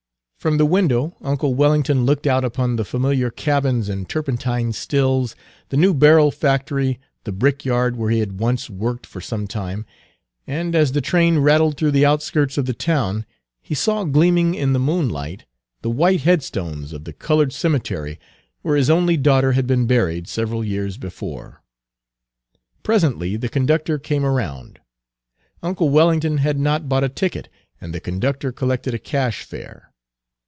From 0.41 0.57
the 0.57 0.65
window 0.65 1.15
uncle 1.21 1.53
Wellington 1.53 2.03
looked 2.03 2.25
out 2.25 2.43
upon 2.43 2.75
the 2.75 2.83
familiar 2.83 3.29
cabins 3.29 3.87
and 3.89 4.09
turpentine 4.09 4.73
stills, 4.73 5.35
the 5.69 5.77
new 5.77 5.93
barrel 5.93 6.31
factory, 6.31 6.99
the 7.25 7.31
brickyard 7.31 7.95
where 7.95 8.09
he 8.09 8.17
had 8.21 8.39
once 8.39 8.67
worked 8.67 9.05
for 9.05 9.21
some 9.21 9.45
time; 9.45 9.85
and 10.47 10.73
as 10.73 10.93
the 10.93 10.99
train 10.99 11.37
rattled 11.37 11.77
through 11.77 11.91
the 11.91 12.07
outskirts 12.07 12.57
of 12.57 12.65
the 12.65 12.73
town, 12.73 13.27
he 13.61 13.75
saw 13.75 14.03
gleaming 14.03 14.55
in 14.55 14.73
the 14.73 14.79
moonlight 14.79 15.45
the 15.83 15.91
white 15.91 16.21
headstones 16.21 16.91
of 16.91 17.03
the 17.03 17.13
colored 17.13 17.53
cemetery 17.53 18.19
where 18.63 18.75
his 18.77 18.89
only 18.89 19.17
daughter 19.17 19.51
had 19.51 19.67
been 19.67 19.85
buried 19.85 20.27
several 20.27 20.65
years 20.65 20.97
before. 20.97 21.61
Presently 22.81 23.37
the 23.37 23.47
conductor 23.47 23.99
came 23.99 24.25
around. 24.25 24.79
Uncle 25.61 25.89
Wellington 25.89 26.39
had 26.39 26.57
not 26.57 26.89
bought 26.89 27.03
a 27.03 27.09
ticket, 27.09 27.47
and 27.79 27.93
the 27.93 27.99
conductor 28.01 28.51
collected 28.51 28.95
a 28.95 28.99
cash 28.99 29.43
fare. 29.43 29.89